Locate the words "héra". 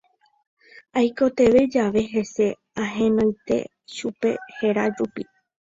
4.57-4.83